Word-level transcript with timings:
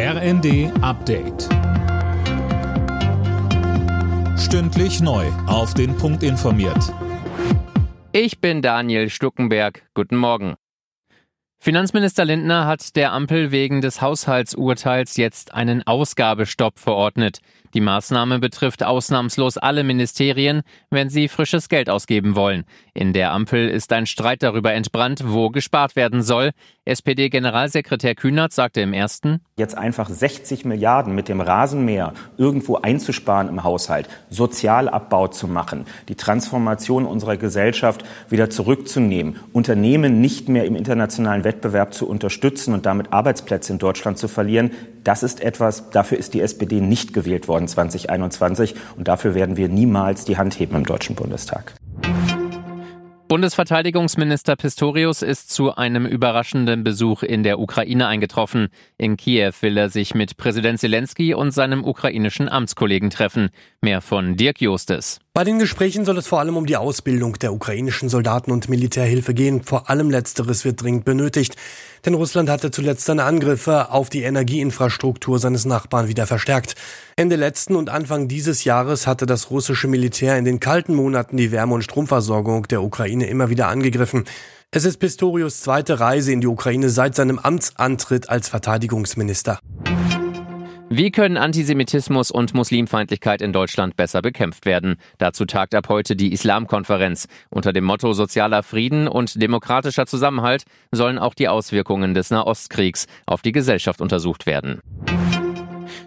RND 0.00 0.70
Update. 0.80 1.48
Stündlich 4.38 5.00
neu. 5.00 5.26
Auf 5.48 5.74
den 5.74 5.96
Punkt 5.96 6.22
informiert. 6.22 6.94
Ich 8.12 8.40
bin 8.40 8.62
Daniel 8.62 9.10
Stuckenberg. 9.10 9.88
Guten 9.94 10.14
Morgen. 10.14 10.54
Finanzminister 11.58 12.24
Lindner 12.24 12.66
hat 12.66 12.94
der 12.94 13.10
Ampel 13.10 13.50
wegen 13.50 13.80
des 13.80 14.00
Haushaltsurteils 14.00 15.16
jetzt 15.16 15.52
einen 15.52 15.84
Ausgabestopp 15.84 16.78
verordnet. 16.78 17.40
Die 17.74 17.80
Maßnahme 17.80 18.38
betrifft 18.38 18.82
ausnahmslos 18.82 19.58
alle 19.58 19.84
Ministerien, 19.84 20.62
wenn 20.90 21.10
sie 21.10 21.28
frisches 21.28 21.68
Geld 21.68 21.90
ausgeben 21.90 22.34
wollen. 22.34 22.64
In 22.94 23.12
der 23.12 23.32
Ampel 23.32 23.68
ist 23.68 23.92
ein 23.92 24.06
Streit 24.06 24.42
darüber 24.42 24.72
entbrannt, 24.72 25.22
wo 25.26 25.50
gespart 25.50 25.96
werden 25.96 26.22
soll. 26.22 26.52
SPD-Generalsekretär 26.86 28.14
Kühnert 28.14 28.52
sagte 28.52 28.80
im 28.80 28.94
ersten, 28.94 29.40
jetzt 29.56 29.76
einfach 29.76 30.08
60 30.08 30.64
Milliarden 30.64 31.14
mit 31.14 31.28
dem 31.28 31.42
Rasenmäher 31.42 32.14
irgendwo 32.38 32.76
einzusparen 32.76 33.48
im 33.48 33.62
Haushalt, 33.62 34.08
Sozialabbau 34.30 35.28
zu 35.28 35.48
machen, 35.48 35.84
die 36.08 36.14
Transformation 36.14 37.04
unserer 37.04 37.36
Gesellschaft 37.36 38.04
wieder 38.30 38.48
zurückzunehmen, 38.48 39.36
Unternehmen 39.52 40.22
nicht 40.22 40.48
mehr 40.48 40.64
im 40.64 40.76
internationalen 40.76 41.44
Wettbewerb 41.44 41.92
zu 41.92 42.08
unterstützen 42.08 42.72
und 42.72 42.86
damit 42.86 43.12
Arbeitsplätze 43.12 43.72
in 43.72 43.78
Deutschland 43.78 44.16
zu 44.16 44.28
verlieren, 44.28 44.70
das 45.04 45.22
ist 45.22 45.40
etwas, 45.40 45.90
dafür 45.90 46.18
ist 46.18 46.34
die 46.34 46.40
SPD 46.40 46.80
nicht 46.80 47.12
gewählt 47.12 47.48
worden 47.48 47.57
2021 47.66 48.74
und 48.96 49.08
dafür 49.08 49.34
werden 49.34 49.56
wir 49.56 49.68
niemals 49.68 50.24
die 50.24 50.36
Hand 50.36 50.60
heben 50.60 50.76
im 50.76 50.84
Deutschen 50.84 51.16
Bundestag. 51.16 51.74
Bundesverteidigungsminister 53.28 54.56
Pistorius 54.56 55.20
ist 55.20 55.50
zu 55.50 55.74
einem 55.74 56.06
überraschenden 56.06 56.82
Besuch 56.82 57.22
in 57.22 57.42
der 57.42 57.58
Ukraine 57.58 58.06
eingetroffen. 58.06 58.68
In 58.96 59.18
Kiew 59.18 59.52
will 59.60 59.76
er 59.76 59.90
sich 59.90 60.14
mit 60.14 60.38
Präsident 60.38 60.80
Zelensky 60.80 61.34
und 61.34 61.50
seinem 61.50 61.84
ukrainischen 61.84 62.48
Amtskollegen 62.48 63.10
treffen. 63.10 63.50
Mehr 63.82 64.00
von 64.00 64.36
Dirk 64.36 64.62
Justes. 64.62 65.20
Bei 65.38 65.44
den 65.44 65.60
Gesprächen 65.60 66.04
soll 66.04 66.18
es 66.18 66.26
vor 66.26 66.40
allem 66.40 66.56
um 66.56 66.66
die 66.66 66.76
Ausbildung 66.76 67.34
der 67.34 67.52
ukrainischen 67.52 68.08
Soldaten 68.08 68.50
und 68.50 68.68
Militärhilfe 68.68 69.34
gehen. 69.34 69.62
Vor 69.62 69.88
allem 69.88 70.10
letzteres 70.10 70.64
wird 70.64 70.82
dringend 70.82 71.04
benötigt. 71.04 71.54
Denn 72.04 72.14
Russland 72.14 72.50
hatte 72.50 72.72
zuletzt 72.72 73.04
seine 73.04 73.22
Angriffe 73.22 73.92
auf 73.92 74.10
die 74.10 74.22
Energieinfrastruktur 74.22 75.38
seines 75.38 75.64
Nachbarn 75.64 76.08
wieder 76.08 76.26
verstärkt. 76.26 76.74
Ende 77.14 77.36
letzten 77.36 77.76
und 77.76 77.88
Anfang 77.88 78.26
dieses 78.26 78.64
Jahres 78.64 79.06
hatte 79.06 79.26
das 79.26 79.52
russische 79.52 79.86
Militär 79.86 80.36
in 80.36 80.44
den 80.44 80.58
kalten 80.58 80.96
Monaten 80.96 81.36
die 81.36 81.52
Wärme- 81.52 81.74
und 81.74 81.84
Stromversorgung 81.84 82.66
der 82.66 82.82
Ukraine 82.82 83.28
immer 83.28 83.48
wieder 83.48 83.68
angegriffen. 83.68 84.24
Es 84.72 84.84
ist 84.84 84.96
Pistorius 84.96 85.60
zweite 85.60 86.00
Reise 86.00 86.32
in 86.32 86.40
die 86.40 86.48
Ukraine 86.48 86.90
seit 86.90 87.14
seinem 87.14 87.38
Amtsantritt 87.38 88.28
als 88.28 88.48
Verteidigungsminister. 88.48 89.60
Wie 90.90 91.10
können 91.10 91.36
Antisemitismus 91.36 92.30
und 92.30 92.54
Muslimfeindlichkeit 92.54 93.42
in 93.42 93.52
Deutschland 93.52 93.94
besser 93.96 94.22
bekämpft 94.22 94.64
werden? 94.64 94.96
Dazu 95.18 95.44
tagt 95.44 95.74
ab 95.74 95.90
heute 95.90 96.16
die 96.16 96.32
Islamkonferenz. 96.32 97.28
Unter 97.50 97.74
dem 97.74 97.84
Motto 97.84 98.14
sozialer 98.14 98.62
Frieden 98.62 99.06
und 99.06 99.40
demokratischer 99.40 100.06
Zusammenhalt 100.06 100.64
sollen 100.90 101.18
auch 101.18 101.34
die 101.34 101.48
Auswirkungen 101.48 102.14
des 102.14 102.30
Nahostkriegs 102.30 103.06
auf 103.26 103.42
die 103.42 103.52
Gesellschaft 103.52 104.00
untersucht 104.00 104.46
werden. 104.46 104.80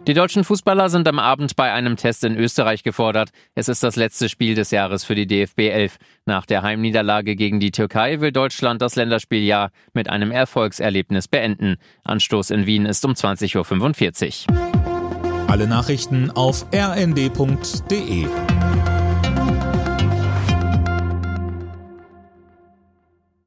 Die 0.07 0.15
deutschen 0.15 0.43
Fußballer 0.43 0.89
sind 0.89 1.07
am 1.07 1.19
Abend 1.19 1.55
bei 1.55 1.71
einem 1.71 1.95
Test 1.95 2.23
in 2.23 2.35
Österreich 2.35 2.81
gefordert. 2.81 3.29
Es 3.53 3.69
ist 3.69 3.83
das 3.83 3.95
letzte 3.95 4.29
Spiel 4.29 4.55
des 4.55 4.71
Jahres 4.71 5.03
für 5.03 5.13
die 5.13 5.27
DFB 5.27 5.59
11. 5.59 5.97
Nach 6.25 6.47
der 6.47 6.63
Heimniederlage 6.63 7.35
gegen 7.35 7.59
die 7.59 7.69
Türkei 7.69 8.19
will 8.19 8.31
Deutschland 8.31 8.81
das 8.81 8.95
Länderspieljahr 8.95 9.69
mit 9.93 10.09
einem 10.09 10.31
Erfolgserlebnis 10.31 11.27
beenden. 11.27 11.75
Anstoß 12.03 12.49
in 12.49 12.65
Wien 12.65 12.87
ist 12.87 13.05
um 13.05 13.11
20.45 13.11 14.49
Uhr. 14.49 15.47
Alle 15.47 15.67
Nachrichten 15.67 16.31
auf 16.31 16.65
rnd.de 16.73 18.25